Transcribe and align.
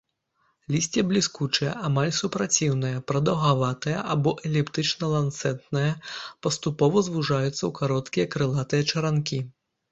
Лісце 0.75 1.01
бліскучае, 1.09 1.67
амаль 1.89 2.09
супраціўнае, 2.19 2.93
прадаўгаватае 3.11 3.95
або 4.15 4.35
эліптычна-ланцэтнае, 4.51 5.87
паступова 6.49 6.97
звужаецца 7.11 7.49
ў 7.51 7.71
кароткія 7.85 8.25
крылатыя 8.35 8.83
чаранкі. 8.93 9.39